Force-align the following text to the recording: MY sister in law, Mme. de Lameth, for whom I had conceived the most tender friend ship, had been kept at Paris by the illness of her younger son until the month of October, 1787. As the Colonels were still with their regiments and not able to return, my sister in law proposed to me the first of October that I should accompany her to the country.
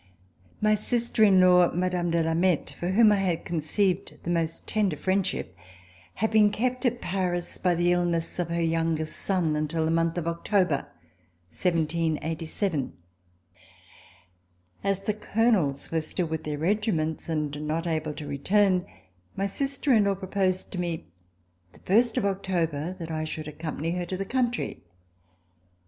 MY 0.61 0.73
sister 0.73 1.23
in 1.23 1.39
law, 1.41 1.69
Mme. 1.71 2.09
de 2.09 2.23
Lameth, 2.23 2.71
for 2.71 2.89
whom 2.89 3.11
I 3.11 3.17
had 3.17 3.45
conceived 3.45 4.17
the 4.23 4.31
most 4.31 4.67
tender 4.67 4.97
friend 4.97 5.23
ship, 5.23 5.55
had 6.15 6.31
been 6.31 6.49
kept 6.49 6.87
at 6.87 7.01
Paris 7.01 7.59
by 7.59 7.75
the 7.75 7.91
illness 7.91 8.39
of 8.39 8.49
her 8.49 8.59
younger 8.59 9.05
son 9.05 9.55
until 9.55 9.85
the 9.85 9.91
month 9.91 10.17
of 10.17 10.27
October, 10.27 10.89
1787. 11.51 12.93
As 14.83 15.03
the 15.03 15.13
Colonels 15.13 15.91
were 15.91 16.01
still 16.01 16.25
with 16.25 16.45
their 16.45 16.57
regiments 16.57 17.29
and 17.29 17.61
not 17.67 17.85
able 17.85 18.15
to 18.15 18.25
return, 18.25 18.87
my 19.37 19.45
sister 19.45 19.93
in 19.93 20.05
law 20.05 20.15
proposed 20.15 20.71
to 20.71 20.79
me 20.79 21.05
the 21.73 21.79
first 21.81 22.17
of 22.17 22.25
October 22.25 22.93
that 22.97 23.11
I 23.11 23.23
should 23.23 23.47
accompany 23.47 23.91
her 23.91 24.07
to 24.07 24.17
the 24.17 24.25
country. 24.25 24.81